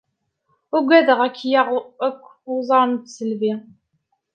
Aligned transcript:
Ugadeɣ 0.77 1.19
ad 1.27 1.31
aɣ-yaɣ 1.35 1.67
akk 2.07 2.21
uẓar 2.55 2.83
n 2.87 2.93
tisselbi! 2.95 3.53